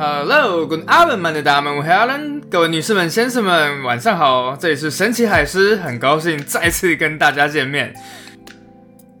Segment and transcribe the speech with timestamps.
[0.00, 7.92] Hello，Good afternoon，的大们，我 Helen，各位女士们、先生们，晚上好，这里是神奇海狮，很高兴再次跟大家见面。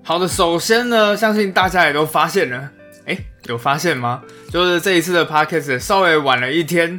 [0.02, 2.70] 好的，首先呢，相信大家也都发现了，
[3.04, 4.22] 哎，有发现吗？
[4.50, 6.98] 就是这一次的 Podcast 稍微晚了一天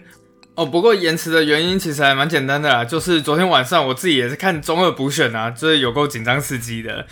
[0.53, 7.07] 哦，不过延迟的原因其实还蛮简单的啦，就是昨天晚上我自己也是看中二补选啊，就是有够紧张刺激的。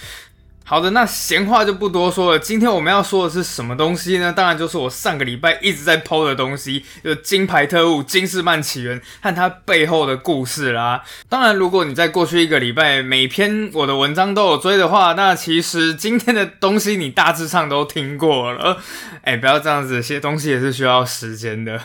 [0.70, 2.38] 好的，那闲话就不多说了。
[2.38, 4.32] 今天我们要说的是什么东西呢？
[4.32, 11.04] 当然就是我上个礼拜一直在剖的东西，就《金牌特务：金士曼起源》和它背后的故事啦。
[11.28, 18.78] 当然，如果你在过去一个礼拜每篇我的文章都有追的话，那其实今天的东西你大致上都听过了。
[19.24, 21.82] 哎，不要这样子，写东西也是需要时间的。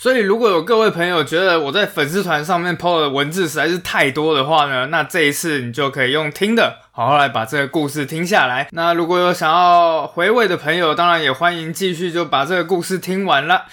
[0.00, 8.68] 所以，如果有各位朋友觉得我在粉丝团上面 PO 的文字实在是太多的话呢，那这一次你就可以用听的，好好来把这个故事听下来。
[8.70, 13.64] 那如果有想要回味的朋友，当然也欢迎继续就把这个故事听完了。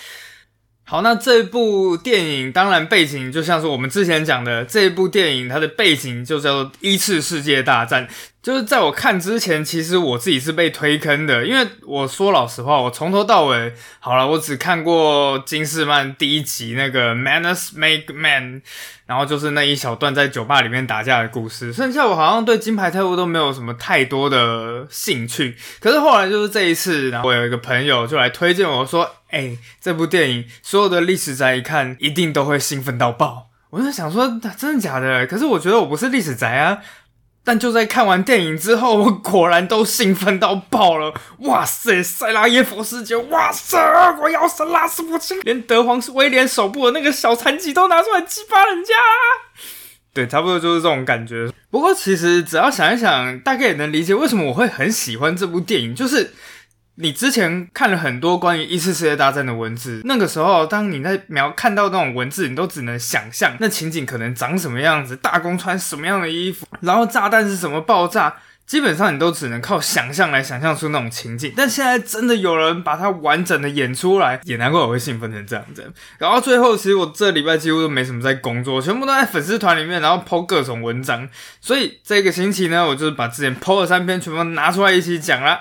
[0.87, 8.07] 好，那这部电影当然背景就像是我们之前讲的，这一部电影它的背景就叫做一次世界大战。
[8.43, 18.61] 就是在我看之前，其实我自己是被推坑的，因为我说老实话，我从头到尾，好了，我只看过金士曼第一集那个 Manners Make Man，
[19.07, 25.57] 然后就是那一小段在酒吧里面打架的故事，剩下我好像对金牌特务都没有什么太多的兴趣。
[25.79, 33.49] 可是后来就是这一次，然后我有一个朋友就来推荐我说，哎，这部电影所有的历史宅一看一定都会兴奋到爆。
[33.71, 35.27] 我就想说，真的假的？
[35.27, 36.79] 可是我觉得我不是历史宅啊。
[37.43, 41.13] 但就在看完电影之后，我果然都兴奋到爆了！
[41.39, 43.15] 哇塞，塞拉耶佛世界！
[43.15, 43.77] 哇塞，
[44.19, 48.93] 我要是拉斯普京，连德皇威廉手部的那个小残疾都拿出来激发人家。
[50.13, 51.51] 对，差不多就是这种感觉。
[51.69, 56.33] 不过其实只要想一想，大概也能理解为什么我会很喜欢这部电影，就是。
[56.97, 71.53] 你之前看了很多关于一次世界大战的文字，那个时候，当你在描看到那种文字，你都只能想象那情景可能长什么样子，大公穿什么样的衣服，然后炸弹是什么爆炸，基本上你都只能靠想象来想象出那种情景。
[71.57, 75.91] 但现在真的有人把它完整的演出来，也难怪我会兴奋成这样子。
[76.17, 81.27] 然后最后，其实我这礼拜几乎都没什么在工作，全部都在粉丝团里面，然后抛各种文章。
[81.59, 85.59] 所以这个星期呢，我就是把之前抛的三篇全部拿出来一起讲了。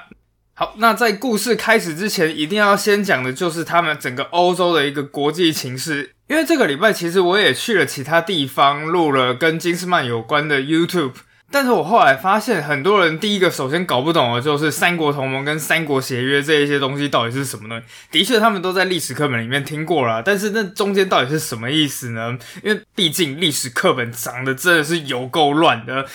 [0.56, 6.12] 好，那在故事开始之前，一定要先讲的就是他们整个欧洲的一个国际情势。
[6.28, 11.14] 因为这个礼拜其实我也去了其他地方，录了跟金斯曼有关的 YouTube。
[11.50, 17.82] 但是我后来发现，很多人第一个首先搞不懂的就是三国同盟跟三国协约这一些东西到底是什么呢？
[18.12, 22.38] 的确，他们都在历史课本里面听过了，但是那中间到底是什么意思呢？
[22.62, 26.06] 因为毕竟历史课本长得真的是有够乱的。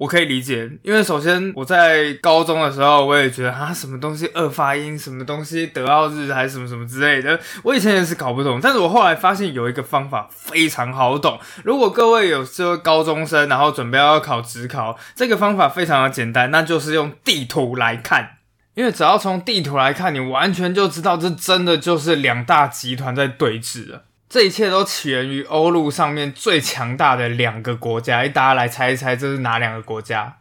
[0.00, 8.58] 我可以理解，因为首先我在高中的时候，我也觉得啊，什么东西二发音，什么东西德奥日还是什么什么之类的，我以前也是搞不懂。
[8.62, 11.38] 但是我后来发现有一个方法非常好懂。
[11.64, 18.38] 如果各位有这高中生，然后准备要考职考，这个方法非常的简单，那就是用地图来看。
[18.72, 24.04] 因为只要从地图来看，你完全就知道这真的就是两大集团在对峙了。
[24.30, 30.36] 这一切都起源于欧陆上面最强大的两个国家，大家来猜一猜，这是哪两个国家？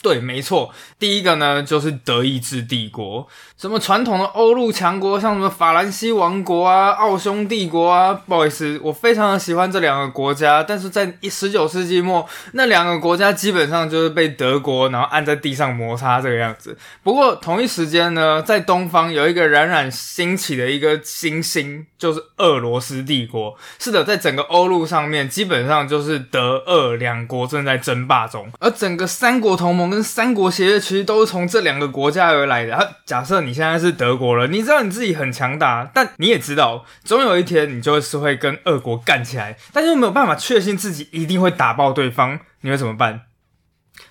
[0.00, 3.26] 对，没错，第一个呢就是德意志帝国，
[3.56, 8.14] 什么传统的欧陆强国，像什么法兰西王国啊、奥匈帝国啊。
[8.14, 16.78] 不好意思，我非常的喜欢这两个国家，但是在一十九世纪末，那两个国家基本上就是被德国然后按在地上摩擦这个样子。
[17.02, 23.56] 不过同一时间呢，在东方有一个冉冉兴起的一个新星，就是俄罗斯帝国。
[23.80, 29.87] 是的，在整个欧陆上面，基本上就是德俄两国正在争霸中，而整个三国同盟。
[29.88, 32.76] 跟三国协约其实都是从这两个国家而来的。
[32.76, 43.22] 啊，假设你现在是德国了，你知道你自己很强大，但你也知道，总有一天你就是会跟俄国干起来，但又没有办法确信自己一定会打爆对方，你会怎么办？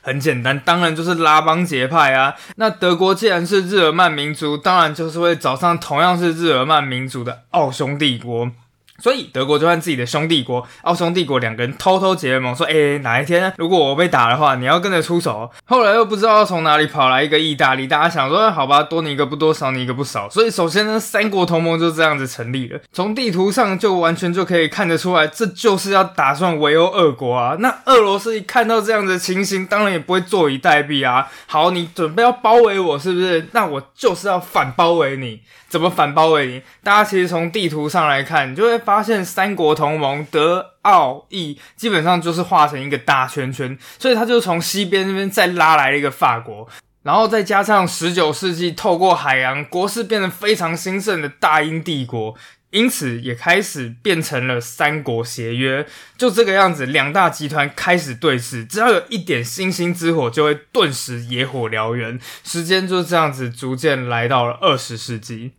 [0.01, 2.35] 很简单，当然就是拉帮结派啊。
[2.57, 8.51] 那德国既然是日耳曼民族，当然就是会找上同样是日耳曼民族的奥匈帝国。
[8.99, 22.79] 所以德国就和自己的兄弟国奥匈帝国两个人偷偷结盟，说：“哎，哪一天如果我被打的话，你要跟着出手。”后来又不知道从哪里跑来一个意大利，大家想说：“好吧，多你一个不多，少你一个不少。”所以首先呢，三国同盟就这样子成立了。
[22.91, 27.55] 从地图上就完全就可以看得出来，这就是要打算围殴俄国啊。
[27.61, 31.27] 那俄罗斯一看到这样的情形，当然也不会坐以待毙啊。
[31.45, 33.47] 好，你准备要包围我，是不是？
[33.51, 35.41] 那我就是要反包围你。
[35.69, 36.61] 怎么反包围你？
[36.81, 46.65] 大家其实从地图上来看，你就会发现三国同盟德奥意基本上就是画成一个大圈圈，所以他就从西边那边再拉来了一个法国，
[47.03, 52.33] 然后再加上十九世纪透过海洋国势变得非常兴盛的大英帝国，
[52.69, 55.85] 因此也开始变成了三国协约。
[56.17, 62.17] 就这个样子，两大集团开始对峙，只要有一点星星之火，就会顿时野火燎原。
[62.45, 65.51] 时间就这样子逐渐来到了二十世纪。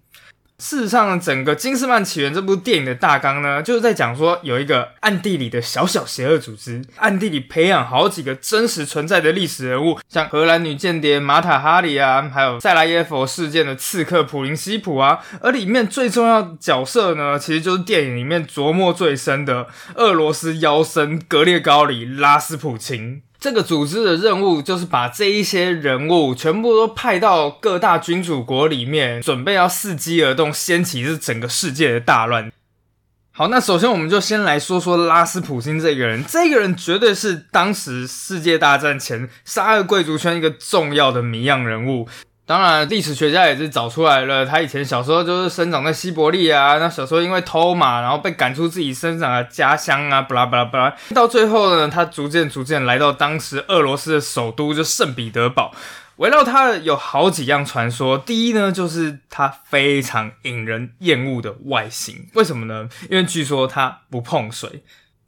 [0.61, 15.21] 事实上，整个《金斯曼起源》这部电影的大纲呢，就是在讲说有一个暗地里的小小邪恶组织，暗地里培养好几个真实存在的历史人物，像荷兰女间谍玛塔哈里啊，还有塞拉耶佛事件的刺客普林西普啊。
[15.41, 23.23] 而里面最重要角色呢，其实就是电影里面琢磨最深的俄罗斯妖僧格列高里拉斯普钦。
[23.41, 32.51] 这个组织的任务就是把这一些人物全部都派到各大君主国里面，准备要伺机而动，掀起这整个世界的大乱。
[33.31, 42.09] 好，那首先我们就先来说说拉斯普京这个人，这个人绝对是当时世界大战前沙俄贵族圈一个重要的谜样人物。
[42.49, 50.97] 当然，历史学家也是找出来了，他以前小时候就是生长在西伯利亚，那小时候因为偷马，然后被赶出自己生长的家乡啊，巴拉巴拉巴拉。
[51.15, 55.75] 到最后呢，他逐渐逐渐来到当时俄罗斯的首都，就圣彼得堡。
[56.17, 62.29] 围绕他有好几样传说，第一呢，就是他非常引人厌恶的外形。
[62.33, 62.89] 为什么呢？
[63.11, 64.83] 因为据说他不碰水。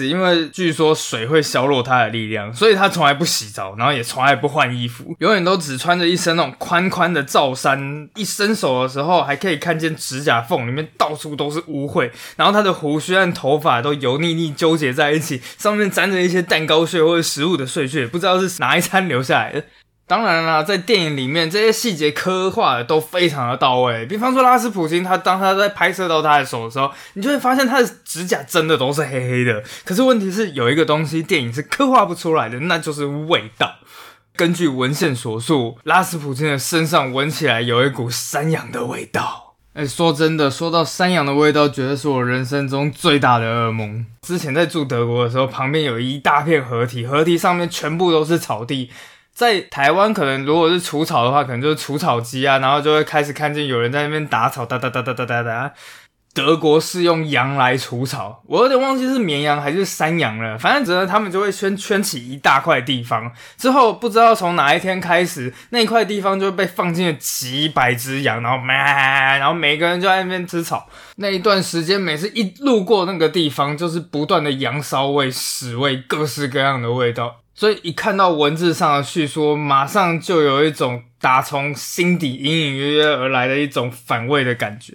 [0.06, 8.08] 因为据说水会削弱他的力量，所以他从来不洗澡，然后也从来不换衣服，永远都只穿着一身那种宽宽的罩衫。
[8.14, 12.10] 一伸手的时候，还可以看见指甲缝里面到处都是污秽。
[12.36, 19.64] 然后他的胡须和头发都油腻腻纠结在一起，上面沾着一些蛋糕屑或者食物的碎屑，不知道是哪一餐留下来的。
[20.10, 24.04] 当然啦，在电影里面这些细节刻画的都非常的到位。
[24.06, 29.62] 比方说拉斯普京，他当他在拍摄到他的手的时候，你就会发现他的指甲真的都是黑黑的。
[29.84, 33.76] 可是问题是有一个东西电影是刻画不出来的，那就是味道。
[34.34, 39.54] 根据文献所述，拉斯普京的身上闻起来有一股山羊的味道。
[39.74, 44.04] 哎，说真的，说到山羊的味道，绝对是我人生中最大的噩梦。
[44.22, 48.90] 之前在住德国的时候，旁边有一大片河堤，河堤上面全部都是草地。
[49.40, 55.72] 在台湾，可能如果是除草的话，可能就是除草机啊，然后就会开始看见有人在那边打草，哒哒哒哒哒哒哒。
[56.34, 70.86] 德国是用羊来除草，我有点忘记是绵羊还是山羊了，反正只能他们就会圈圈起一大块地方，之后不知道从哪一天开始，那一块地方就被放进了几百只羊，然后咩，然后每个人就在那边吃草。
[71.16, 77.36] 那一段时间，每次一路过那个地方，就是不断的羊骚味、屎味，各式各样的味道。
[77.60, 84.94] 所以一看到文字上的叙说，马上就有一种打从心底隐隐约约而来的一种反胃的感觉。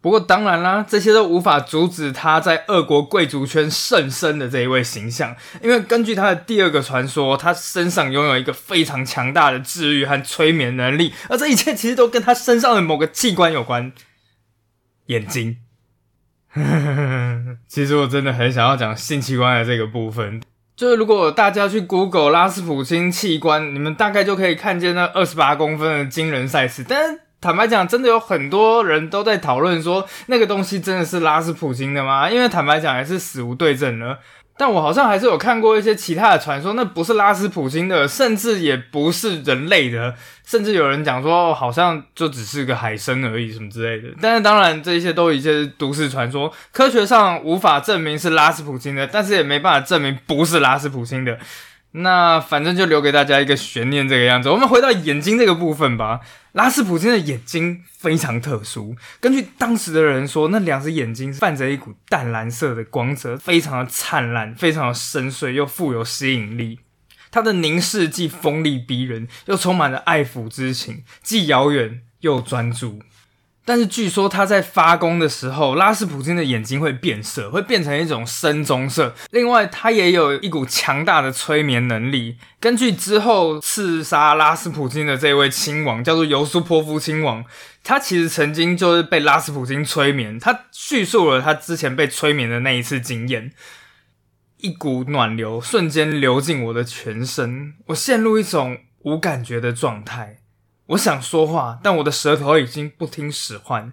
[0.00, 13.92] 不过当然啦，这些都无法阻止他在俄国贵族圈甚深的这一位形象，因为根据他的第二个传说，他身上拥有一个非常强大的治愈和催眠能力，而这一切其实都跟他身上的某个器官有关——
[15.06, 15.58] 眼睛。
[17.68, 20.42] 其实我真的很想要讲性器官的这个部分。
[20.76, 26.84] 就是如果大家去 Google 拉斯普京器官，你们大概就可以看见那二十八公分的惊人赛事。
[26.86, 32.28] 但坦白讲，真的有很多人都在讨论说，那个东西真的是拉斯普京的吗？
[32.28, 34.18] 因为坦白讲，还是死无对证了。
[34.58, 44.14] 但我好像还是有看过一些其他的传说，那不是拉斯普京的，甚至也不是人类的，甚至有人讲说好像就只是个海参而已，什么之类的。
[44.20, 51.38] 但是当然，这些都一些是都市传说，科学上无法证明是拉斯普京的，但是也没办法证明不是拉斯普京的。
[51.98, 54.50] 那反正就留给大家一个悬念，这个样子。
[54.50, 56.20] 我们回到眼睛这个部分吧。
[56.52, 66.80] 拉斯普京的眼睛非常特殊，根据当时的人说，那两只眼睛泛着一股淡蓝色的光泽，非常的灿烂，非常的深邃，又富有吸引力。
[67.30, 73.00] 他的凝视既锋利逼人，又充满了爱抚之情，既遥远又专注。
[73.66, 79.12] 但是据说他在发功的时候，拉斯普京的眼睛会变色，会变成一种深棕色。
[79.32, 82.36] 另外，他也有一股强大的催眠能力。
[82.60, 87.44] 根据之后刺杀拉斯普京的这位亲王，叫做尤苏波夫亲王，
[87.82, 90.38] 他其实曾经就是被拉斯普京催眠。
[90.38, 93.50] 他叙述了他之前被催眠的那一次经验，
[94.58, 100.38] 一股暖流瞬间流进我的全身，我陷入一种无感觉的状态。
[100.88, 103.92] 我想说话，但我的舌头已经不听使唤，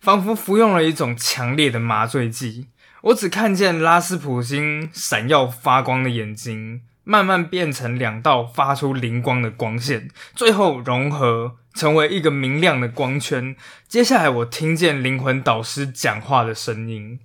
[0.00, 2.68] 仿佛服用了一种强烈的麻醉剂。
[3.02, 13.56] 我只看见拉斯普京闪耀发光的眼睛，慢慢变成两道发出灵光的光线，最后融合成为一个明亮的光圈。
[13.88, 17.20] 接下来，我听见灵魂导师讲话的声音：“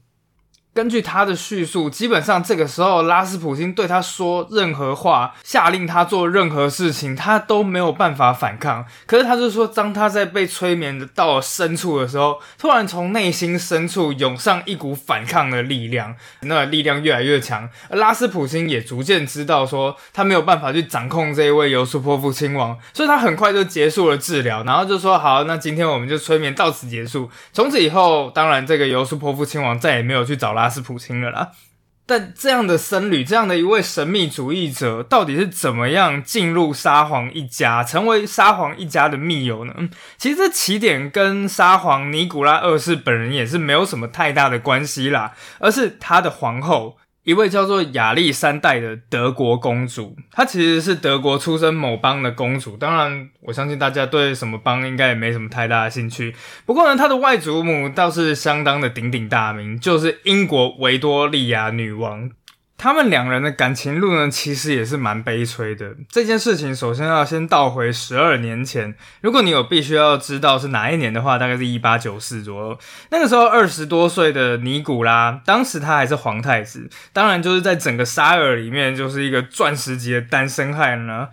[0.73, 8.85] 根据他的叙述，基本上这个时候拉斯普京对他说任何话，下令他做任何事情，他都没有办法反抗。
[9.05, 17.67] 可是他就说，当他在被催眠的到了深处的时候，突然从内心深处涌上一股反抗的力量，那力量越来越强。
[17.89, 30.69] 而拉斯普京也逐渐知道说，他没有办法去掌控这一位尤苏波夫亲王，所以他很快就结束了治疗，然后就说：“好，那今天我们就催眠到此结束。”从此以后，当然这个尤苏波夫亲王再也没有去找拉。
[30.69, 31.51] 斯普京的啦，
[32.05, 39.73] 但这样的僧侣，这样的一位神秘主义者，到底是怎么样进入沙皇一家，成为沙皇一家的密友呢？
[40.17, 46.97] 其实这起点跟沙皇尼古拉二世本人也是没有什么太大的关系啦，而是他的皇后。
[47.23, 52.75] 一位叫做亚历山大的德国公主，她其实是德国出身某邦的公主。
[52.77, 56.33] 当然，我相信大家对什么邦应该也没什么太大的兴趣。
[56.65, 62.31] 不过呢，她的外祖母倒是相当的鼎鼎大名，就是英国维多利亚女王。
[62.79, 65.97] 他们两人的感情路呢，其实也是蛮悲催的。
[66.09, 72.79] 这件事情首先要先倒回十二年前，如果你有必须要知道是哪一年的话，大概是一八九四左右。
[73.09, 81.27] 那个时候二十多岁的尼古拉，当时他还是皇太子，当然就是在整个沙尔里面就是一个钻石级的单身汉呢。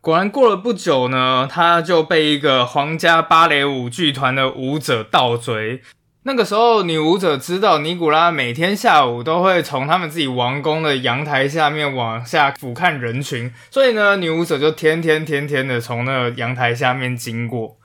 [0.00, 5.82] 果然过了不久呢，他就被一个皇家芭蕾舞剧团的舞者倒追。
[6.26, 17.76] 那个时候，女舞者知道尼古拉每天下午都会从他们自己王宫的阳台下面往下俯瞰人群，所以呢，女舞者就天天天天的从那个阳台下面经过。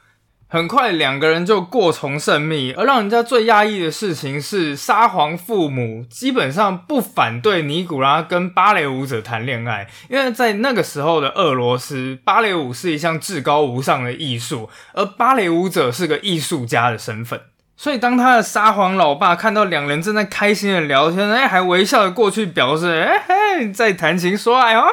[0.48, 2.72] 很快，两个人就过从甚密。
[2.72, 17.42] 而让人家最压抑的事情是，沙皇父母基本上不反对尼古拉跟芭蕾舞者谈恋爱，因为在那个时候的俄罗斯，芭蕾舞是一项至高无上的艺术，而芭蕾舞者是个艺术家的身份。
[17.82, 24.86] 所以，当他的沙皇老爸看到两人正在开心的聊天，哎，还微笑的过去表示，哎嘿，在谈情说爱哦，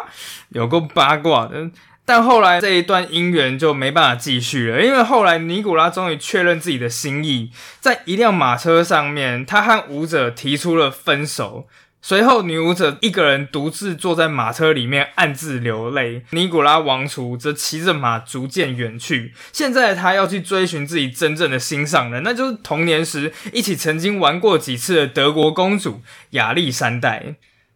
[0.51, 1.69] 有够八卦的。
[2.05, 7.51] 但后来这一段姻缘就没办法继续了，因为后来尼古拉终于确认自己的心意，
[7.81, 11.67] 在一辆马车上面，他和舞者提出了分手。
[12.09, 16.23] 随后，女舞者一个人独自坐在马车里面，暗自流泪。
[16.31, 19.35] 尼古拉王储则骑着马逐渐远去。
[19.53, 27.21] 现在，他要去追寻自己真正的心上人，那就是童年时一起曾经玩过几次的德国公主亚历山大。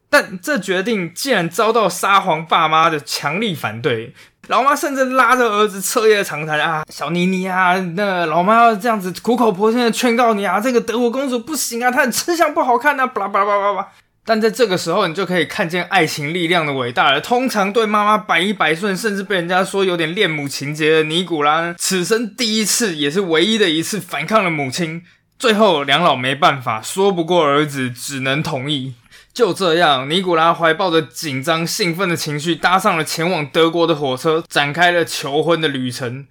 [0.09, 4.15] 但这决定竟然遭到沙皇爸妈的强力反对，
[4.47, 13.89] 老妈甚至拉着儿子彻夜长谈啊，小妮妮啊，那老妈要这样子苦口婆心的劝告你啊，这个德国公主不行啊，她的吃相不好看啊，巴拉巴拉巴拉巴拉。
[14.31, 17.21] 但在这个时候，你就可以看见爱情力量的伟大了。
[17.21, 25.03] 通常对妈妈百依百顺，甚至被人家说有点恋母情节的尼古拉，此生第一次，也是唯一的一次反抗了母亲。
[25.37, 28.95] 最后，两老没办法，说不过儿子，只能同意。
[29.33, 36.29] 就这样，尼古拉怀抱着紧张、兴奋的情绪，搭上了前往德国的火车，展开了求婚的旅程。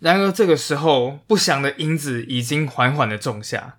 [0.00, 3.76] 然而，这个时候，不祥的因子已经缓缓的种下。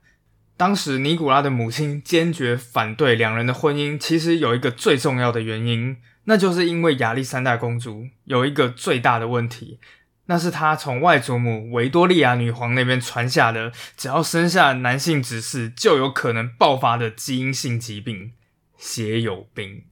[0.59, 9.79] 当时尼古拉的母亲坚决反对两人的婚姻，其实有一个最重要的原因，那就是因为亚历山大公主有一个最大的问题，
[10.25, 18.33] 那是她从外祖母维多利亚女皇那边传下的，只要生下男性子嗣就有可能爆发的基因性疾病——
[18.77, 19.83] 血友病。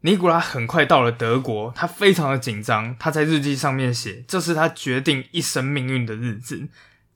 [0.00, 6.68] 尼古拉很快到了德国，他非常的紧张，他在日记上面写，这是他决定一生命运的日子。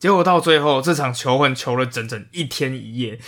[0.07, 3.19] 结果到最后，这场求婚求了整整一天一夜。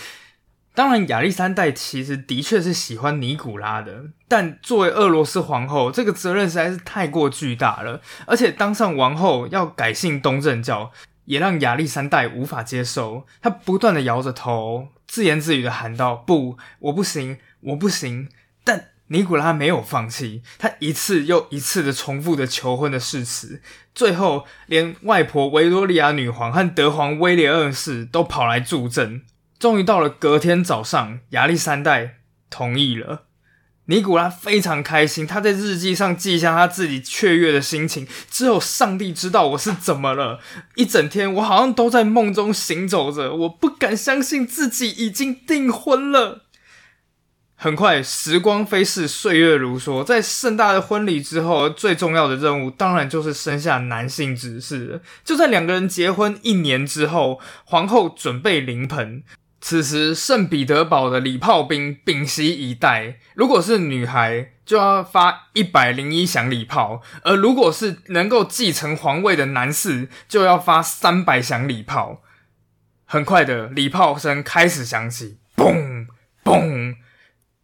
[0.73, 7.99] 当然，亚历山大其实的确是喜欢尼古拉的，但作为俄罗斯皇后，这个责任实在是太过巨大了。
[8.25, 10.93] 而且当上王后要改信东正教，
[11.25, 13.25] 也让亚历山大无法接受。
[13.41, 18.29] 他不断的摇着头，自言自语的喊道：“不，我不行，我不行。”
[18.63, 23.61] 但尼古拉没有放弃，他一次又一次的重复着求婚的誓词，
[23.93, 29.23] 最后连外婆维多利亚女皇和德皇威廉二世都跑来助阵。
[29.57, 31.99] 终于到了隔天早上，亚历山大
[32.49, 33.23] 同意了。
[33.85, 38.07] 尼古拉非常开心，他在日记上记下他自己雀跃的心情。
[38.29, 40.39] 只有上帝知道我是怎么了，
[40.75, 46.43] 一整天我好像都在梦中行走着，我不敢相信自己已经订婚了。
[47.61, 50.01] 很快，时光飞逝，岁月如梭。
[50.01, 55.01] 在盛大的婚礼之后，最重要的任务当然就是生下男性子嗣。
[55.25, 59.21] 就在两个人结婚一年之后，皇后准备临盆。
[59.59, 63.19] 此时，圣彼得堡的礼炮兵屏息以待。
[63.35, 72.21] 如果是女孩，就要发一百零一响礼炮；而如果是能够继承皇位的男士，就要发三百响礼炮。
[73.03, 76.07] 很快的，礼炮声开始响起，嘣！
[76.45, 76.95] 嘣，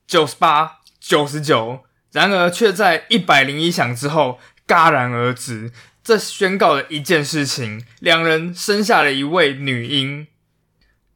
[0.07, 5.71] 九十八、九十九，然而却在一百零一响之后戛然而止。
[6.03, 10.27] 这宣告了一件事情：两人生下了一位女婴。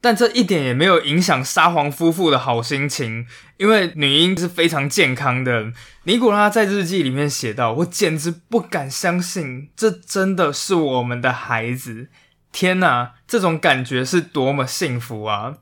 [0.01, 3.27] 但这一点也没有影响沙皇夫妇的好心情，
[3.57, 5.73] 因为女婴是非常健康的。
[6.05, 12.07] 尼古拉在日记里面写道：“我简直不敢相信，这真的是我们的孩子！
[12.51, 15.55] 天哪，这种感觉是多么幸福啊！”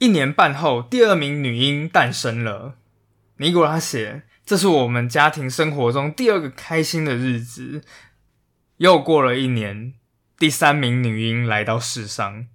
[0.00, 2.76] 一年半后，第二名女婴诞生了。
[3.36, 7.82] 尼古拉写：“这是我们家庭生活中第二个开心的日子。”
[8.78, 9.92] 又过了一年，
[10.38, 12.46] 第三名女婴来到世上。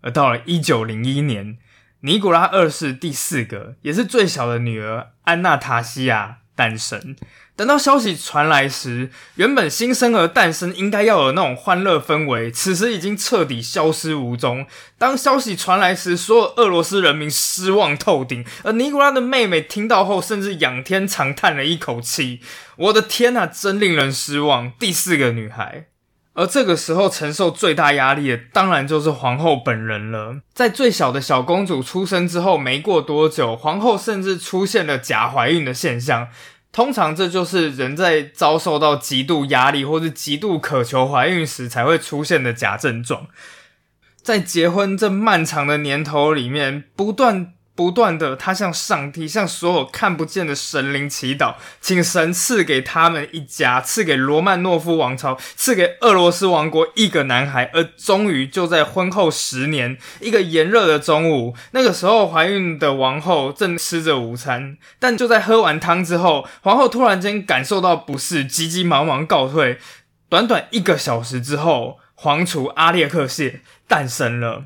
[0.00, 1.58] 而到了一九零一年，
[2.00, 7.14] 尼古拉二世第四个也是最小的女儿安娜塔西亚诞生。
[7.54, 14.66] 等到消息传来时，原本新生儿诞生应该要有那种欢乐氛围，此时已经彻底消失无踪。
[14.96, 22.40] 当消息传来时，所有俄罗斯人民失望透顶，而尼古拉的妹妹听到后，甚至仰天长叹了一口气
[22.76, 24.72] ：“我的天呐，真令人失望！
[24.78, 25.86] 第四个女孩。”
[26.38, 30.36] 而这个时候承受最大压力的，当然就是皇后本人了。
[30.54, 36.28] 在最小的小公主出生之后没过多久，皇后甚至出现了假怀孕的现象。
[36.70, 43.26] 通常这就是人在遭受到极度压力或是极度渴求怀孕时才会出现的假症状。
[44.22, 47.54] 在结婚这漫长的年头里面，不断。
[47.78, 57.70] 不断的，他向上帝、向所有看不见的神灵祈祷，请神赐给他们一家，赐给罗曼诺夫王朝，赐给俄罗斯王国一个男孩。
[57.72, 69.78] 而终于就在婚后十年，一个炎热的中午，那个时候怀孕的王后正吃着午餐，但就在喝完汤之后，皇后突然间感受到不适，急急忙忙告退。
[70.28, 74.64] 短短一个小时之后，皇储阿列克谢诞生了。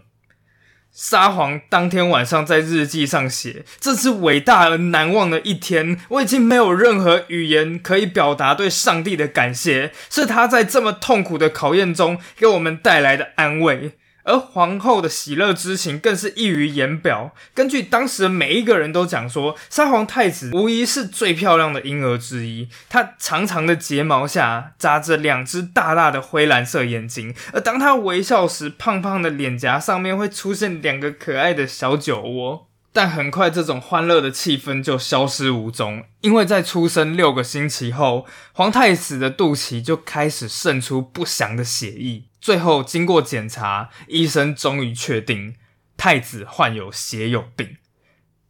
[0.94, 13.92] 沙皇当天晚上在日记上写：“这是伟大而难忘的一天，我已经没有任何语言可以表达对上帝的感谢，是他在这么痛苦的考验中给我们带来的安慰。”
[14.24, 17.32] 而皇后的喜乐之情更是溢于言表。
[17.54, 22.68] 根据当时的每一个人都讲说，沙皇太子无疑是最漂亮的婴儿之一。
[22.88, 32.68] 他长长的睫毛下扎着两只大大的灰蓝色眼睛，而当他微笑时，胖胖的脸颊上面会出现两个可爱的小酒窝。
[32.94, 42.24] 但很快，这种欢乐的气氛就消失无踪，因为在出生六个星期后，皇太子的肚脐就开始渗出不祥的血液。
[42.42, 45.54] 最后，经过检查，医生终于确定
[45.96, 47.76] 太子患有血友病。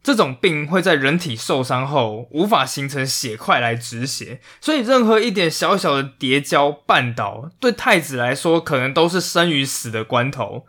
[0.03, 10.67] 这种病会在人体受伤后无法形成血块来止血，所以任何一点小小的跌跤绊倒，对太子来说可能都是生与死的关头。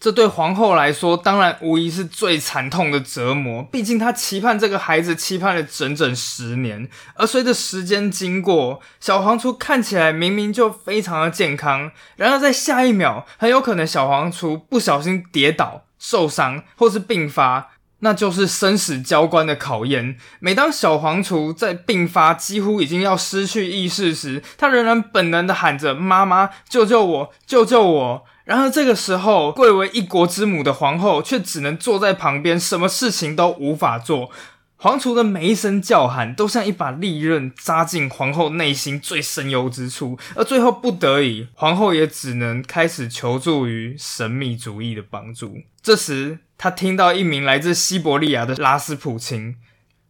[0.00, 3.62] 这对皇后来说，当然无疑是最惨痛的折磨。
[3.64, 6.88] 毕竟她期盼这个孩子，期盼了整整十年。
[7.16, 20.16] 而随着时间经过，小皇储看起来明明就非常的健康，然而在下一秒，很有可能小皇储不小心跌倒、受伤或是病发，那就是生死交关的考验。
[20.38, 34.28] 每当小皇储在病发、几乎已经要失去意识时，他仍然本能的喊着：“妈妈，救救我，救救我！”然而这个时候，贵为一国之母的皇后却只能坐在旁边，什么事情都无法做。
[34.74, 40.18] 皇储的每一声叫喊，都像一把利刃扎进皇后内心最深幽之处。
[40.34, 45.58] 而最后不得已，皇后也只能开始求助于神秘主义的帮助。
[45.80, 49.54] 这时，她听到一名来自西伯利亚的拉斯普钦。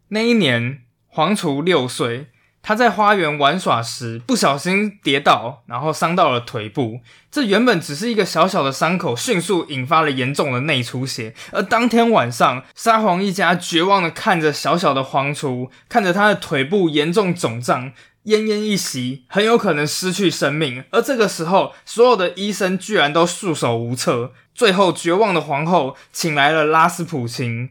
[0.08, 2.28] 那一年，皇储六岁。
[2.62, 7.00] 他在花园玩耍时不小心跌倒，然后伤到了腿部。
[7.30, 11.34] 这原本只是一个小小的伤口，迅速引发了严重的内出血。
[11.52, 17.92] 而当天晚上，沙皇一家绝望的看着小小的皇储，看着他的腿部严重肿胀，
[18.26, 20.84] 奄奄一息，很有可能失去生命。
[20.90, 24.32] 而这个时候，所有的医生居然都束手无策。
[24.54, 27.70] 最后，绝望的皇后请来了拉斯普京。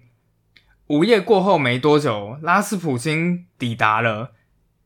[0.87, 4.31] 午夜过后没多久，拉斯普京抵达了。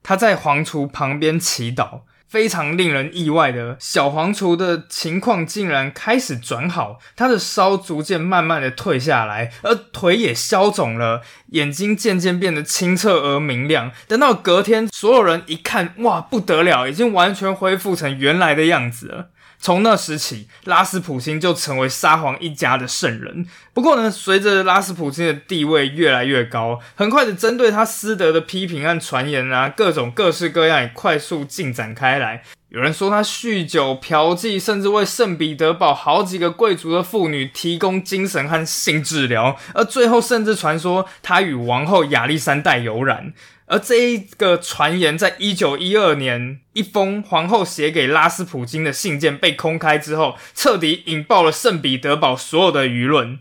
[0.03, 13.91] 他在皇厨旁边祈祷，非常令人意外的小皇厨的情况竟然开始转好，他的烧逐渐慢慢的退下来，而腿也消肿了，眼睛渐渐变得清澈而明亮。
[14.07, 19.29] 等到隔天，所有人一看，哇，不得了，已经完全恢复成原来的样子了。
[19.63, 23.45] 从那时起，拉斯普京就成为沙皇一家的圣人。
[23.73, 32.43] 不过呢，随着拉斯普京的地位越来越高，很快的针对他私德的批评和传言啊，各种各式各样也快速进展开来。
[32.67, 43.31] 有人说他酗酒、嫖妓，甚至为圣彼得堡好几个贵族的妇女提供精神和性治疗，而最后甚至传说他与王后亚历山大有染。
[43.73, 53.39] 而这一个传言，在一九一二年，一封皇后写给拉斯普京的信件被公开之后，彻底引爆了圣彼得堡所有的舆论。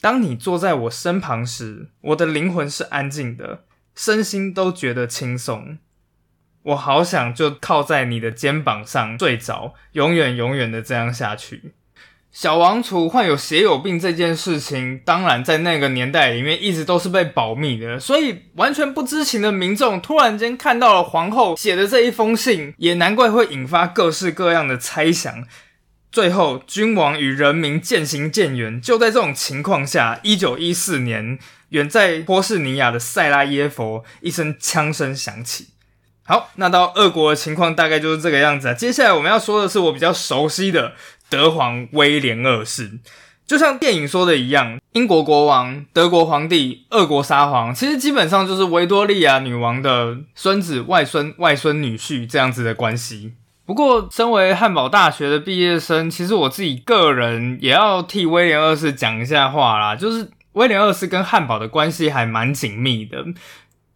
[0.00, 5.76] 当你坐在我身旁时，我的灵魂是安静的，身心都觉得轻松。
[6.62, 11.74] 我好想就靠在你的肩膀上睡着，永远永远的这样下去。
[12.34, 25.46] 小王储患有血友病这件事情，当然在那个年代里面一直都是被保密的，所以完全不知情的民众突然间看到了皇后写的这一封信，也难怪会引发各式各样的猜想。
[26.10, 28.80] 最后，君王与人民渐行渐远。
[28.80, 35.68] 就在这种情况下，一九一四年，远在波士尼亚的塞拉耶佛，一声枪声响起。
[36.26, 38.74] 好，那到俄国的情况大概就是这个样子。
[38.76, 40.94] 接下来我们要说的是我比较熟悉的
[41.34, 43.00] 德皇威廉二世，
[43.44, 53.32] 就像电影说的一样，英国国王、德国皇帝、俄国沙皇，其实基本上就是维多利亚女王的孙子、外孙、外孙女婿这样子的关系。
[53.66, 63.24] 不过，身为汉堡大学的毕业生，其实我自己个人也要替威廉二世讲一下话啦，就是威廉二世跟汉堡的关系还蛮紧密的。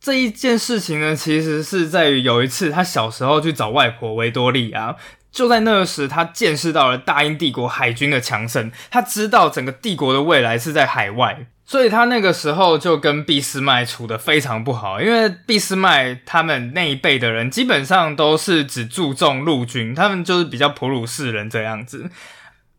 [0.01, 4.97] 这一件事情呢，其实是在于有一次他小时候去找外婆维多利亚，
[5.39, 22.11] 就在那时他见识到了大英帝国海军的强盛，他知道整个帝国的未来是在海外，所以他那个时候就跟俾斯麦处的非常不好，因为俾斯麦他们那一辈的人基本上都是只注重陆军，他们就是比较普鲁士人这样子。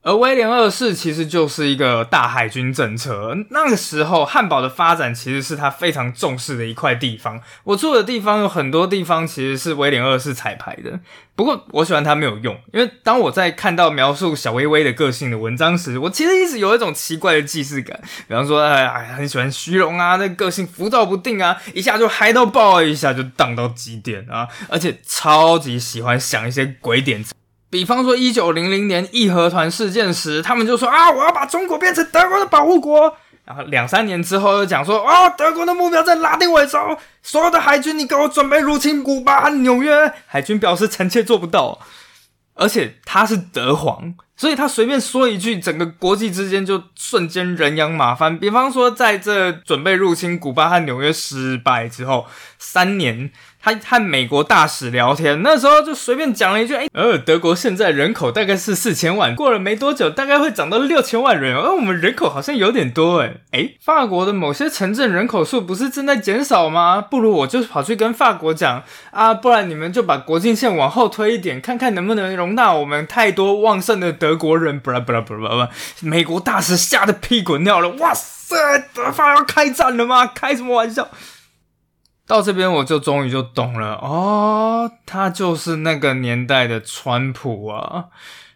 [0.10, 3.38] 而威廉二世其实就是一个大海军政策。
[3.52, 7.40] 那个时候，汉堡的发展其实是他非常重视的一块地方。
[7.64, 11.00] 我住的地方有很多地方其实是威廉二世彩排的。
[11.36, 18.02] 不过，我喜欢他没有用，因为当我在看到描述小薇薇的个性的文章时，我其实一直有一种奇怪的既视感。
[18.28, 27.32] 比方说，哎，很喜欢虚荣啊，那个性浮躁不定啊，一下就嗨到爆，一下就荡到极点啊，而且超级喜欢想一些鬼点子。
[27.70, 33.16] 比方说，一九零零年义和团事件时，他们就说啊，我要把中国变成德国的保护国。
[33.46, 40.12] 然后两三年之后又讲说，哦，德国的目标在拉丁美洲，所有的海军你给我准备入侵古巴和纽约。
[40.28, 41.80] 海军表示臣妾做不到，
[42.54, 48.40] 而且他是德皇，所以他随便说一句，整个国际之间就瞬间人仰马翻。
[48.40, 52.26] 比方说，在这准备入侵古巴和纽约失败之后，
[52.58, 53.32] 三年。
[53.62, 61.54] 他和美国大使聊天，那时候就随便讲了一句：“哎， 呃，德国现在人口大概是四千万，过了没多久，大概会涨到六千万人。
[61.58, 67.02] 而我们人口好像有点多，哎，哎，法国的某些城镇人口数不是正在减少吗？
[67.02, 75.70] 不如我就跑去跟法国讲啊，不然你们就把国境线往后推一点，看看能不能容纳我们太多旺盛的德德国人。”不啦不啦不啦不啦，
[76.02, 78.56] 美国大使吓得屁滚尿了，哇塞，
[78.94, 80.26] 德法要开战了吗？
[80.28, 81.08] 开什么玩笑？
[82.26, 88.06] 到这边我就终于就懂了哦，他就是那个年代的川普啊。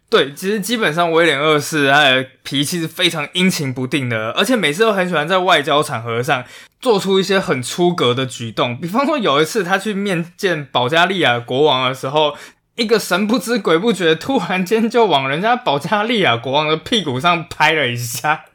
[0.10, 6.44] 对，其实基本上威廉二世他的脾气是非常阴晴不定的，而且每次都很喜欢在外交场合上
[6.80, 8.78] 做出一些很出格的举动。
[8.78, 12.38] 比方说有一次他去面见保加利亚国王的时候，
[12.76, 18.46] 一个神不知鬼不觉，突然间就往人家保加利亚国王的屁股上拍了一下。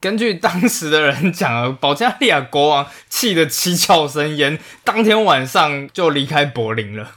[0.00, 7.12] 根据当时的人讲，保加利亚国王气得七窍生烟，当天晚上就离开柏林了。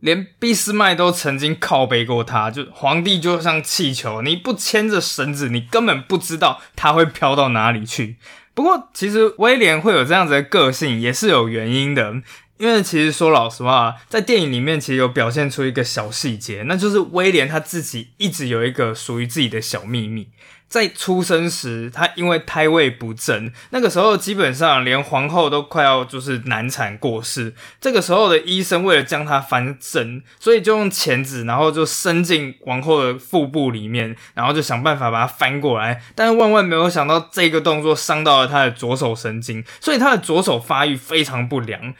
[0.00, 8.16] 连俾斯麦都曾经靠背过他，就皇帝就像气球，你不牵着绳子，你根本不知道他会飘到哪里去。
[8.52, 12.16] 不过，其实威廉会有这样子的个性，也是有原因的。
[12.58, 20.28] 因为其实说老实话，在电影里面其实有表现出一个小细节，那就是威廉他自己一直有一个属于自己的小秘密。
[20.68, 27.54] 在出生时，他因为胎位不正，那个时候基本上连皇后都快要就是难产过世。
[27.80, 36.02] 这个时候的医生为了将他翻正，所以就用钳子，然后就伸进皇后的腹部里面，然后就想办法把它翻过来。
[36.16, 41.94] 但是万万没有想到，这个动作伤到了他的左手神经，所以他的左手发育非常不良。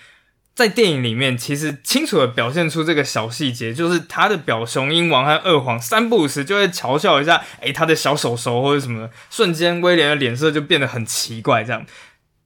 [0.56, 11.62] 在电影里面，其实清楚的表现出这个小细节，就是他的表兄英王和二皇三不五时就会嘲笑一下，哎，他的小手手或者什么，瞬间威廉的脸色就变得很奇怪。
[11.62, 11.84] 这样，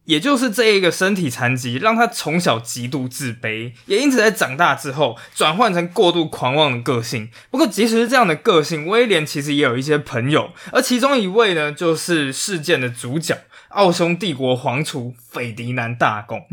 [0.07, 7.31] 也就是这一个身体残疾，让他从小极度自卑，也因此在长大之后转换成过度狂妄的个性。
[7.53, 13.38] 不过，即使是这样的个性，威廉其实也有一些朋友，而其中一位呢，就是事件的主角——
[13.70, 16.44] 奥匈帝国皇储斐迪南大公。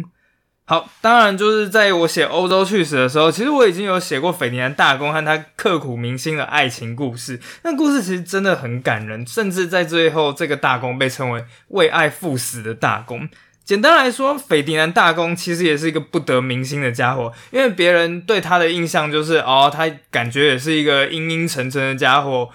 [0.70, 7.40] 好，当然就是在我写欧洲趣史的时候，其实我已经有写过斐迪南大公和他刻骨铭心的爱情故事。
[7.64, 13.30] 那故事其实真的很感人，甚至在最后，这个大公被称为为爱赴死的大公。
[13.64, 22.50] 简单来说，斐迪南大公其实也是一个不得民心的家伙，因为别人对他的印象就是哦，他感觉也是一个阴阴沉沉的家伙。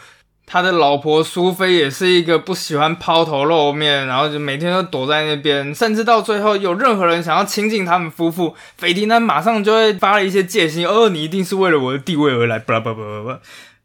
[0.44, 13.40] 他的老婆苏菲也是一个不喜欢抛头露面，然后就每天都躲在那边，甚至到最后有任何人想要亲近他们夫妇，斐迪南马上就会发了一些戒心，哦，你一定是为了我的地位而来，巴拉巴拉巴拉巴拉。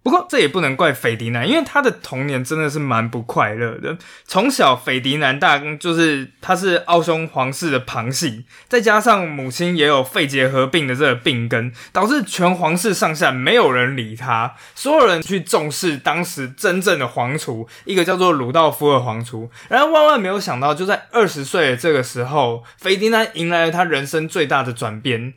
[0.07, 3.97] 不过这也不能怪斐迪南，因为他的童年真的是蛮不快乐的。
[4.23, 19.51] 从小，斐迪南大公就是他是奥匈皇室的旁系，再加上母亲也有肺结核病的这个病根，导致全皇室上下没有人理他，所有人去重视当时真正的皇储，一个叫做鲁道夫的皇储。
[19.67, 25.33] 然而万万没有想到，就在二十岁的这个时候，斐迪南迎来了他人生最大的转变，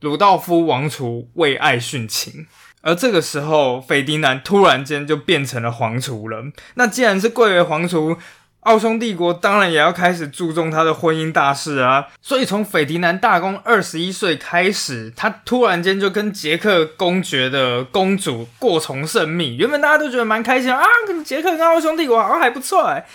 [0.00, 2.46] 鲁道夫王储为爱殉情。
[2.80, 6.44] 而这个时候，斐迪南突然间就变成了皇储了。
[6.74, 8.16] 那既然是贵为皇储，
[8.60, 12.06] 奥匈帝国当然也要开始注重他的婚姻大事啊。
[12.20, 19.56] 所以从斐迪南大公二十一岁开始，他突然间就跟捷克公爵的公主过从甚密。
[19.56, 20.84] 原本大家都觉得蛮开心啊，
[21.24, 23.06] 捷克跟奥匈帝国好像还不错哎。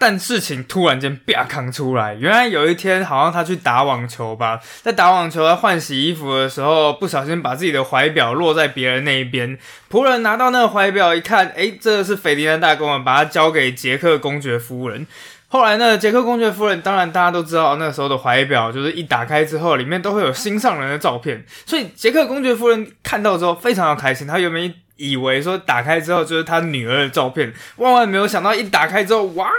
[0.00, 9.58] 但事情突然间啪扛出来，原来有一天好像他去打网球吧，在打网球在换洗衣服的时候，不小心把自己的怀表落在别人那一边。
[9.90, 15.06] 仆人拿到那个怀表一看，诶，这个是斐迪南大公啊，把它交给捷克公爵夫人。
[15.48, 24.26] 后来呢，捷克公爵夫人当然大家都知道，那时候的怀表就是一打开之后，里面都会有心上人的照片，所以捷克公爵夫人看到之后非常的开心。
[24.26, 29.50] 他原本以为说打开之后就是他女儿的照片，万万没有想到一打开之后，哇！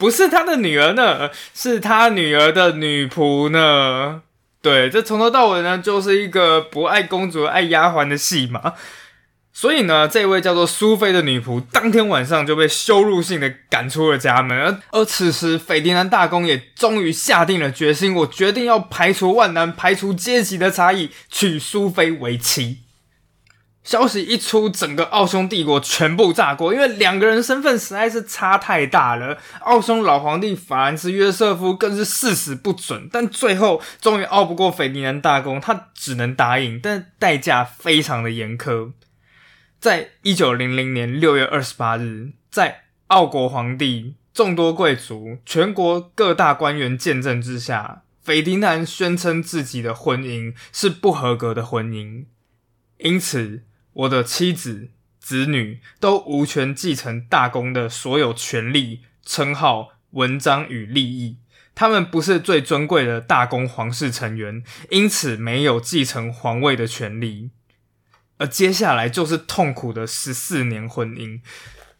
[0.00, 4.22] 不是他的女儿呢，是他女儿的女仆呢。
[4.62, 8.72] 对，这从头到尾呢，就是一个不爱公主、爱丫鬟的戏嘛。
[9.52, 14.80] 所以呢，这位叫做苏菲的女仆，当天晚上就被羞辱性的赶出了家门。
[14.90, 22.78] 而而此时，斐迪南大公也终于下定了决心，我决定要排除万难，排除阶级的差异，娶苏菲为妻。
[23.90, 29.36] 消息一出，整个奥匈帝国全部炸锅，因为两个人身份实在是差太大了。
[29.62, 38.92] 奥匈老皇帝法兰兹约瑟夫更是誓死不准，但最后终于拗不过斐迪南大公，他只能答应，但代价非常的严苛。
[39.80, 52.26] 在一九零零年六月二十八日，在奥国皇帝、众多贵族、全国各大官员见证之下，斐迪南宣称自己的婚姻是不合格的婚姻，
[52.98, 53.64] 因此。
[54.00, 61.36] 我的妻子、子女都无权继承大公的所有权利、称号、文章与利益。
[61.74, 67.50] 他们不是最尊贵的大公皇室成员，因此没有继承皇位的权利。
[68.38, 71.40] 而接下来就是痛苦的十四年婚姻。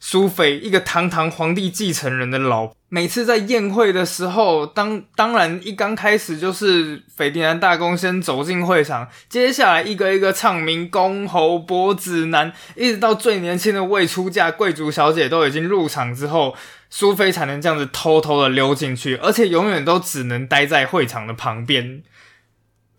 [0.03, 16.57] 苏菲，一个堂堂皇帝继承人的老，每次在宴会的时候，当当然一刚开始就是斐迪南大公先走进会场，接下来一个一个唱名公侯伯子男，一直到最年轻的未出嫁贵族小姐都已经入场之后，
[16.89, 22.03] 苏菲才能这样子偷偷的溜进去，而且永远都只能待在会场的旁边。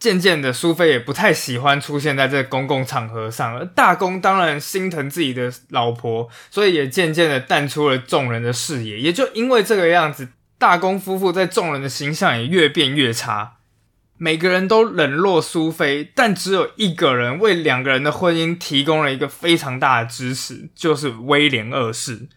[0.02, 9.00] 渐渐的，苏菲也不太喜欢出现在这公共场合上，而大公当然心疼自己的老婆，所以也渐渐的淡出了众人的视野。
[9.00, 13.58] 也就因为这个样子，大公夫妇在众人的形象也越变越差，
[14.18, 22.28] 每个人都冷落苏菲，但只有一个人为两个人的婚姻提供了一个非常大的支持，就是威廉二世。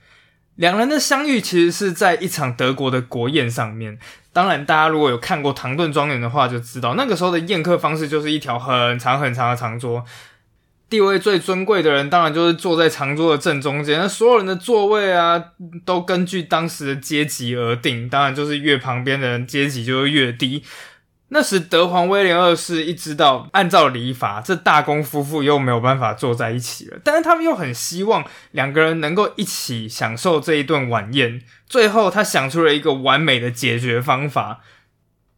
[0.57, 3.99] 两人的相遇其实是在一场德国的国宴上面。
[4.33, 10.05] 当然，大家如果有看过《唐顿庄园》的话，就知道那个时候的宴客方式就是一条很长很长的长桌，
[10.90, 13.99] 地位最尊贵的人当然就是坐在长桌的正中间。
[14.01, 15.43] 那所有人的座位啊，
[15.85, 20.64] 都根据当时的阶级而定，当然就是越旁边的人阶级就会越低。
[21.35, 31.42] 那时德皇威廉二世一知道，按照礼法，这大公夫妇又没有办法坐在一起了，但是他们又很希望两个人能够一起享受这一顿晚宴。
[31.66, 34.61] 最后，他想出了一个完美的解决方法。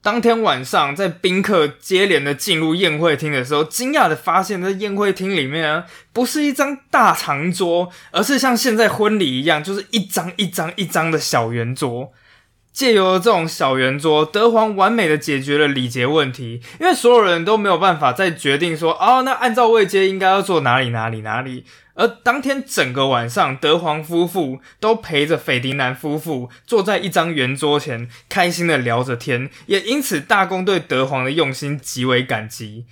[0.03, 12.13] 当天晚上，在宾客接连的进入宴会厅的时候，惊讶的发现，在宴会厅里面啊，不是一张大长桌，而是像现在婚礼一样，就是一张一张一张的小圆桌。
[12.77, 21.65] 借由这种小圆桌，德皇完美的解决了礼节问题，因为所有人都没有办法再决定说，哦，那按照位阶应该要坐哪里哪里哪里。
[21.95, 32.85] 而当天整个晚上，德皇夫妇都陪着斐迪南夫妇坐在一张圆桌前，开心的聊着天，也因此大公对德皇的用心极为感激。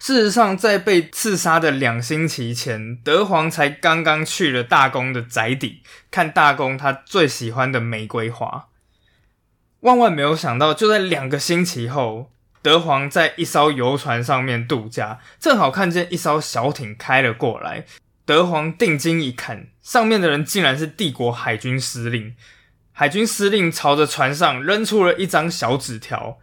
[0.00, 8.69] 事实上，在被刺杀的两星期前，德皇才刚刚去了大公的宅邸，看大公他最喜欢的玫瑰花。
[9.80, 17.86] 万万没有想到，就在两个星期后，德皇在一艘游船上面度假，正好看见一艘小艇开了过来。
[18.26, 22.34] 德皇定睛一看，上面的人竟然是帝国海军司令。
[22.92, 26.38] 海军司令朝着船上扔出了一张小纸条。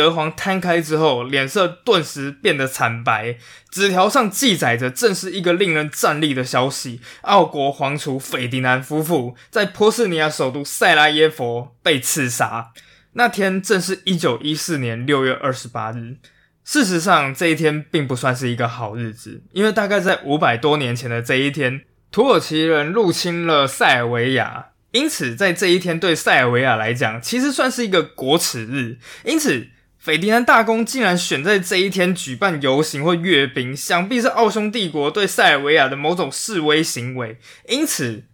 [0.00, 3.36] 德皇摊开之后，脸色顿时变得惨白。
[3.70, 12.72] 纸条上记载着，正是一个令人战栗的消息：奥国皇储斐迪南夫妇在波斯尼亚首都塞拉耶佛被刺杀。
[13.12, 16.16] 那天正是一九一四年六月二十八日。
[16.64, 28.96] 事实上，这一天并不算是一个好日子，因为大概在五百多年前的这一天，土耳其人入侵了塞尔维亚，因此在这一天对塞尔维亚来讲，其实算是一个国耻日。
[29.24, 29.68] 因此。
[30.00, 37.36] 斐迪南大公竟然选在这一天举办游行或阅兵，想必是奥匈帝国对塞尔维亚的某种示威行为。
[37.68, 38.24] 因此，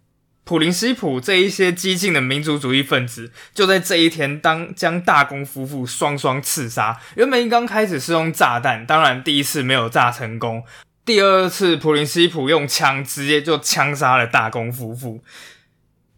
[0.45, 7.01] 普林西普这一些激进的民族主义分子就在这一天当将大公夫妇双双刺杀。
[7.17, 10.63] 原本刚开始是用炸弹，当然第一次没有炸成功，
[11.05, 15.21] 第二次普林西普用枪直接就枪杀了大公夫妇。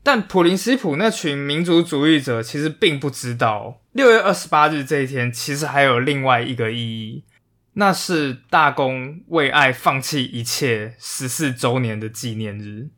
[0.02, 7.24] 但普林西普那群民族主义者其实并不知道，六月二十八日这一天其实还有另外一个意义，
[7.72, 12.90] 那是大公为爱放弃一切十四周年的纪念日。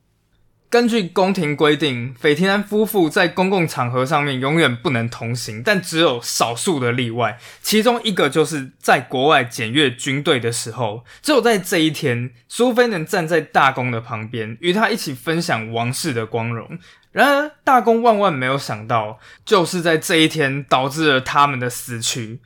[0.68, 7.38] 根据宫廷规定，斐提南夫妇在公共场合上面永远不能同行，但只有少数的例外。
[7.62, 16.78] 其中一个就是在国外检阅军队的时候，只有在这一天，苏菲能站在大公的旁边，与他一起分享王室的光荣。
[17.12, 22.40] 然而，大公万万没有想到，就是在这一天导致了他们的死去。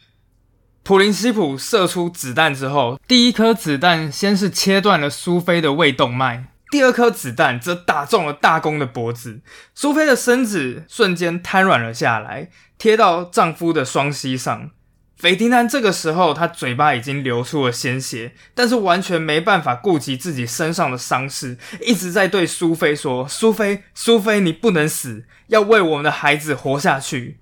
[0.82, 6.46] 普林西普射出子弹之后，第一颗子弹先是切断了苏菲的胃动脉。
[6.70, 9.40] 第二颗子弹则打中了大公的脖子，
[9.74, 14.70] 苏菲的身子瞬间瘫软了下来，贴到丈夫的双膝上。
[15.16, 27.38] 斐迪南这个时候，他嘴巴已经流出了鲜血，但是完全没办法顾及自己身上的伤势，一直在对苏菲说：“苏菲，苏菲，你不能死，要为我们的孩子活下去。”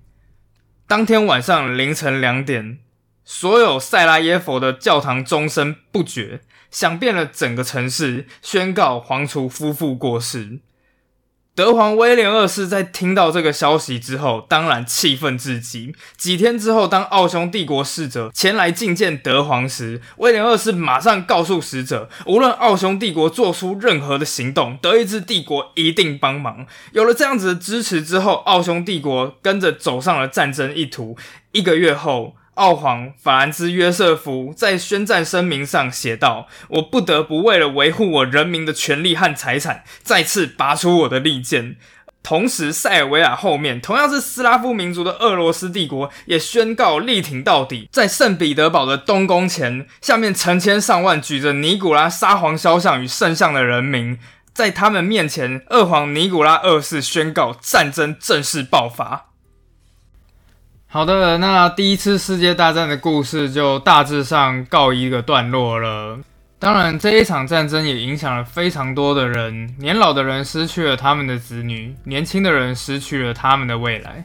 [0.87, 2.79] 当天晚上凌晨两点，
[3.25, 6.41] 所有塞拉耶佛的教堂钟声不绝。
[6.69, 10.59] 响遍了整个城市，宣告皇储夫妇过世。
[11.55, 15.93] 德皇威廉二世在听到这个消息之后，当然气愤至极。
[16.17, 26.65] 几天之后，当奥匈帝国使者前来觐见德皇时，威廉二世马上告诉使者，无论奥匈帝国做出任何的行动，德意志帝国一定帮忙。
[26.91, 31.15] 有了这样子的支持之后，奥匈帝国跟着走上了战争一途。
[31.51, 32.35] 一个月后。
[32.55, 41.77] 奥皇法兰兹约瑟夫在宣战声明上写道：“我不得不为了维护我人民的权利和财产，再次拔出我的利剑。”
[42.23, 47.89] 同时，塞尔维亚后面同样是斯拉夫民族的俄罗斯帝国也宣告力挺到底。
[47.91, 54.17] 在圣彼得堡的东宫前，下面成千上万举着尼古拉沙皇肖像与圣像的人民，
[54.53, 59.32] 在他们面前，二皇尼古拉二世宣告战争正式爆发。
[60.93, 66.19] 好的，那第一次世界大战的故事就大致上告一个段落了。
[66.59, 74.23] 当然，这一场战争也影响了非常多的人，年老的人失去了他们的子女，年轻的人失去了他们的未来。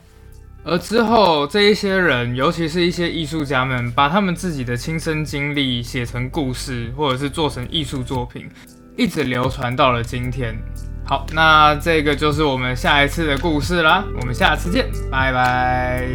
[0.63, 8.47] 而之后，这一些人，尤其是一些艺术家们，把他们自己的亲身经历写成故事，或者是做成艺术作品，
[8.99, 10.55] 一直流传到了今天。
[11.07, 16.07] 好，那这个就是我们下一次的故事啦，我们下次见，拜拜。